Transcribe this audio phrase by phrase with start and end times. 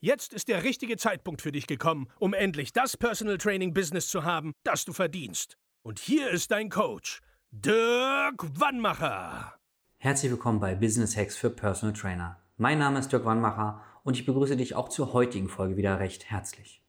[0.00, 4.22] Jetzt ist der richtige Zeitpunkt für dich gekommen, um endlich das Personal Training Business zu
[4.22, 5.58] haben, das du verdienst.
[5.82, 9.54] Und hier ist dein Coach, Dirk Wannmacher.
[9.96, 12.40] Herzlich willkommen bei Business Hacks für Personal Trainer.
[12.58, 16.30] Mein Name ist Dirk Wannmacher und ich begrüße dich auch zur heutigen Folge wieder recht
[16.30, 16.80] herzlich.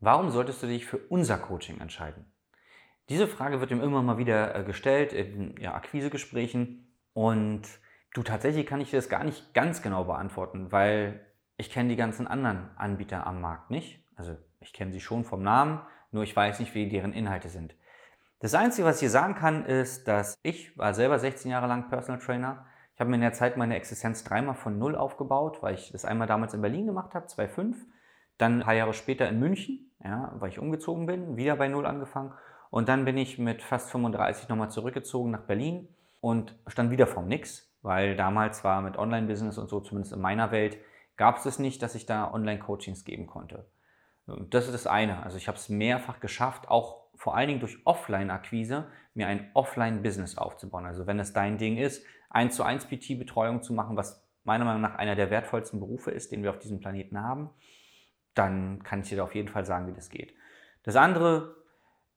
[0.00, 2.24] Warum solltest du dich für unser Coaching entscheiden?
[3.08, 7.62] Diese Frage wird ihm immer mal wieder äh, gestellt in ja, Akquisegesprächen und
[8.14, 11.24] du tatsächlich kann ich dir das gar nicht ganz genau beantworten, weil
[11.56, 14.02] ich kenne die ganzen anderen Anbieter am Markt nicht.
[14.16, 15.80] Also ich kenne sie schon vom Namen,
[16.12, 17.74] nur ich weiß nicht, wie deren Inhalte sind.
[18.40, 21.88] Das Einzige, was ich hier sagen kann, ist, dass ich war selber 16 Jahre lang
[21.88, 22.66] Personal Trainer.
[22.94, 26.04] Ich habe mir in der Zeit meine Existenz dreimal von Null aufgebaut, weil ich das
[26.04, 27.76] einmal damals in Berlin gemacht habe, 2005.
[28.38, 31.86] Dann ein paar Jahre später in München, ja, weil ich umgezogen bin, wieder bei Null
[31.86, 32.32] angefangen.
[32.70, 35.88] Und dann bin ich mit fast 35 nochmal zurückgezogen nach Berlin
[36.20, 40.50] und stand wieder vom Nix, weil damals war mit Online-Business und so, zumindest in meiner
[40.50, 40.78] Welt,
[41.16, 43.66] gab es es nicht, dass ich da Online-Coachings geben konnte.
[44.26, 45.22] Das ist das eine.
[45.22, 50.38] Also ich habe es mehrfach geschafft, auch vor allen Dingen durch Offline-Akquise, mir ein Offline-Business
[50.38, 50.86] aufzubauen.
[50.86, 54.82] Also wenn es dein Ding ist, 1 zu 1 PT-Betreuung zu machen, was meiner Meinung
[54.82, 57.50] nach einer der wertvollsten Berufe ist, den wir auf diesem Planeten haben,
[58.34, 60.34] dann kann ich dir auf jeden Fall sagen, wie das geht.
[60.82, 61.54] Das andere,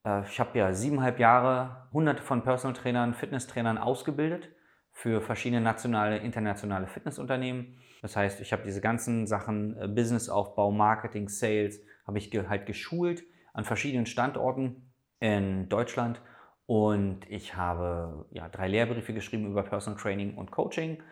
[0.03, 4.49] äh, ich habe ja siebeneinhalb Jahre hunderte von Personal Trainern, Fitnesstrainern ausgebildet
[4.97, 7.77] für verschiedene nationale, internationale Fitnessunternehmen.
[8.01, 13.23] Das heißt, ich habe diese ganzen Sachen, äh, Businessaufbau, Marketing, Sales, habe ich halt geschult
[13.53, 16.21] an verschiedenen Standorten in Deutschland
[16.65, 21.03] und ich habe ja, drei Lehrbriefe geschrieben über Personal Training und Coaching,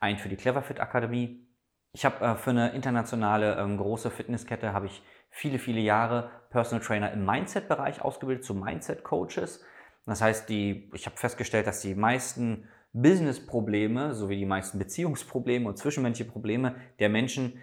[0.00, 1.46] einen für die Cleverfit Akademie
[1.92, 6.84] ich habe äh, für eine internationale ähm, große Fitnesskette habe ich viele, viele Jahre Personal
[6.84, 9.64] Trainer im Mindset-Bereich ausgebildet zu Mindset-Coaches.
[10.06, 15.78] Das heißt, die, ich habe festgestellt, dass die meisten Business-Probleme sowie die meisten Beziehungsprobleme und
[15.78, 17.58] zwischenmenschliche Probleme der Menschen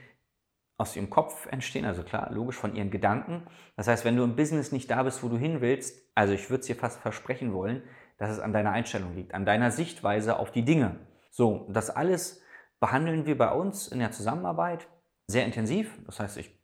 [0.78, 3.48] aus ihrem Kopf entstehen, also klar, logisch von ihren Gedanken.
[3.76, 6.50] Das heißt, wenn du im Business nicht da bist, wo du hin willst, also ich
[6.50, 7.82] würde es dir fast versprechen wollen,
[8.18, 11.00] dass es an deiner Einstellung liegt, an deiner Sichtweise auf die Dinge.
[11.32, 12.42] So, das alles
[12.80, 14.88] behandeln wir bei uns in der Zusammenarbeit
[15.26, 15.98] sehr intensiv.
[16.06, 16.58] Das heißt, ich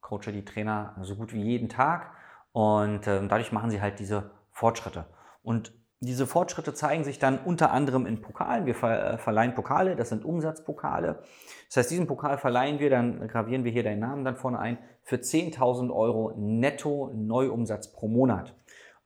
[0.00, 2.10] coache die Trainer so gut wie jeden Tag
[2.52, 5.06] und äh, dadurch machen sie halt diese Fortschritte.
[5.42, 8.66] Und diese Fortschritte zeigen sich dann unter anderem in Pokalen.
[8.66, 11.22] Wir äh, verleihen Pokale, das sind Umsatzpokale.
[11.68, 14.78] Das heißt, diesen Pokal verleihen wir, dann gravieren wir hier deinen Namen dann vorne ein,
[15.04, 18.52] für 10.000 Euro netto Neuumsatz pro Monat.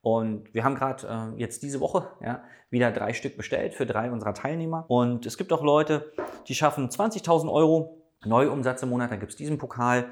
[0.00, 4.10] Und wir haben gerade äh, jetzt diese Woche ja, wieder drei Stück bestellt für drei
[4.10, 4.86] unserer Teilnehmer.
[4.88, 6.12] Und es gibt auch Leute,
[6.48, 10.06] die schaffen 20.000 Euro Neuumsatz im Monat, dann gibt es diesen Pokal.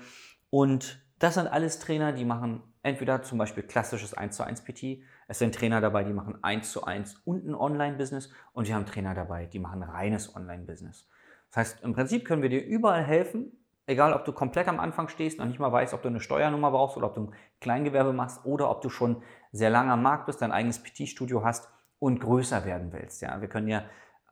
[0.50, 4.98] Und das sind alles Trainer, die machen entweder zum Beispiel klassisches 1 zu 1 PT,
[5.28, 8.86] es sind Trainer dabei, die machen 1 zu 1 und ein Online-Business und wir haben
[8.86, 11.08] Trainer dabei, die machen reines Online-Business.
[11.50, 13.52] Das heißt, im Prinzip können wir dir überall helfen,
[13.86, 16.70] Egal, ob du komplett am Anfang stehst und nicht mal weißt, ob du eine Steuernummer
[16.70, 20.24] brauchst oder ob du ein Kleingewerbe machst oder ob du schon sehr lange am Markt
[20.24, 21.68] bist, dein eigenes PT-Studio hast
[21.98, 23.20] und größer werden willst.
[23.20, 23.84] Ja, wir können ja,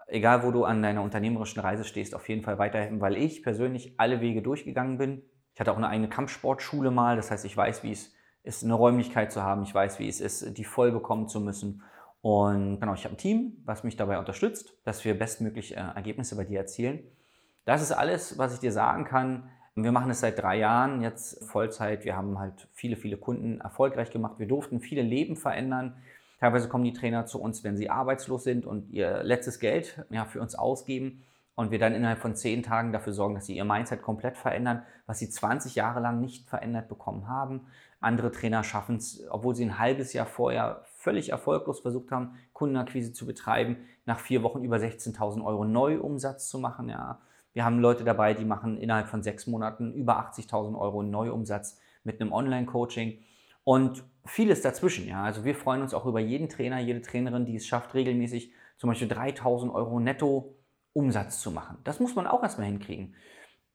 [0.07, 3.95] egal wo du an deiner unternehmerischen Reise stehst, auf jeden Fall weiterhelfen, weil ich persönlich
[3.99, 5.23] alle Wege durchgegangen bin.
[5.53, 8.75] Ich hatte auch eine eigene Kampfsportschule mal, das heißt, ich weiß, wie es ist, eine
[8.75, 9.63] Räumlichkeit zu haben.
[9.63, 11.83] Ich weiß, wie es ist, die voll bekommen zu müssen.
[12.21, 16.37] Und genau, ich habe ein Team, was mich dabei unterstützt, dass wir bestmöglich äh, Ergebnisse
[16.37, 17.01] bei dir erzielen.
[17.65, 19.51] Das ist alles, was ich dir sagen kann.
[19.75, 22.05] Wir machen es seit drei Jahren jetzt Vollzeit.
[22.05, 24.39] Wir haben halt viele, viele Kunden erfolgreich gemacht.
[24.39, 25.97] Wir durften viele Leben verändern.
[26.41, 30.25] Teilweise kommen die Trainer zu uns, wenn sie arbeitslos sind und ihr letztes Geld ja,
[30.25, 31.23] für uns ausgeben
[31.55, 34.83] und wir dann innerhalb von zehn Tagen dafür sorgen, dass sie ihr Mindset komplett verändern,
[35.07, 37.67] was sie 20 Jahre lang nicht verändert bekommen haben.
[38.01, 43.13] Andere Trainer schaffen es, obwohl sie ein halbes Jahr vorher völlig erfolglos versucht haben, Kundenakquise
[43.13, 43.77] zu betreiben,
[44.07, 46.89] nach vier Wochen über 16.000 Euro Neuumsatz zu machen.
[46.89, 47.21] Ja,
[47.53, 52.21] wir haben Leute dabei, die machen innerhalb von sechs Monaten über 80.000 Euro Neuumsatz mit
[52.21, 53.19] einem Online-Coaching
[53.65, 55.07] und vieles dazwischen.
[55.07, 58.53] Ja, also wir freuen uns auch über jeden Trainer, jede Trainerin, die es schafft, regelmäßig
[58.79, 60.57] zum Beispiel 3.000 Euro netto
[60.93, 61.79] Umsatz zu machen.
[61.85, 63.15] Das muss man auch erstmal hinkriegen.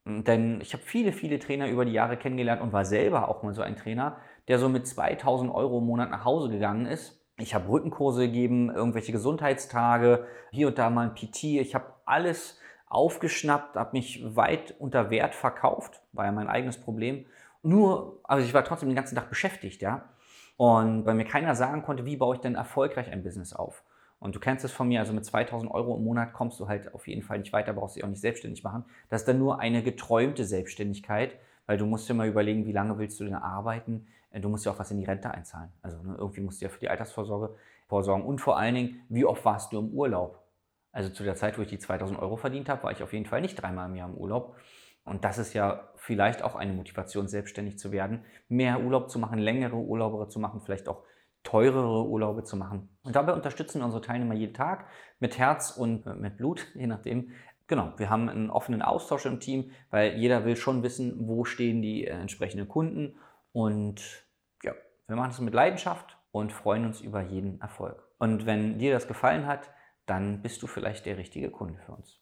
[0.06, 3.54] Denn ich habe viele, viele Trainer über die Jahre kennengelernt und war selber auch mal
[3.54, 4.18] so ein Trainer,
[4.48, 7.22] der so mit 2000 Euro im Monat nach Hause gegangen ist.
[7.38, 11.44] Ich habe Rückenkurse gegeben, irgendwelche Gesundheitstage, hier und da mal ein PT.
[11.44, 17.26] Ich habe alles aufgeschnappt, habe mich weit unter Wert verkauft, war ja mein eigenes Problem.
[17.62, 20.10] Nur, also ich war trotzdem den ganzen Tag beschäftigt, ja.
[20.56, 23.84] Und weil mir keiner sagen konnte, wie baue ich denn erfolgreich ein Business auf.
[24.20, 26.94] Und du kennst es von mir, also mit 2000 Euro im Monat kommst du halt
[26.94, 28.84] auf jeden Fall nicht weiter, brauchst dich auch nicht selbstständig machen.
[29.10, 31.36] Das ist dann nur eine geträumte Selbstständigkeit,
[31.68, 34.08] weil du musst dir mal überlegen, wie lange willst du denn arbeiten.
[34.32, 35.72] Äh, du musst ja auch was in die Rente einzahlen.
[35.82, 37.56] Also ne, irgendwie musst du ja für die Altersvorsorge
[37.88, 38.26] vorsorgen.
[38.26, 40.44] Und vor allen Dingen, wie oft warst du im Urlaub?
[40.92, 43.26] Also zu der Zeit, wo ich die 2000 Euro verdient habe, war ich auf jeden
[43.26, 44.56] Fall nicht dreimal im Jahr im Urlaub.
[45.04, 49.40] Und das ist ja vielleicht auch eine Motivation, selbstständig zu werden, mehr Urlaub zu machen,
[49.40, 51.04] längere Urlaube zu machen, vielleicht auch
[51.48, 52.90] teurere Urlaube zu machen.
[53.04, 54.86] Und dabei unterstützen unsere Teilnehmer jeden Tag
[55.20, 57.32] mit Herz und äh, mit Blut, je nachdem.
[57.68, 61.82] Genau, wir haben einen offenen Austausch im Team, weil jeder will schon wissen, wo stehen
[61.82, 63.18] die äh, entsprechenden Kunden.
[63.54, 64.28] Und
[64.62, 64.74] ja,
[65.08, 68.04] wir machen das mit Leidenschaft und freuen uns über jeden Erfolg.
[68.20, 69.70] Und wenn dir das gefallen hat,
[70.06, 72.22] dann bist du vielleicht der richtige Kunde für uns.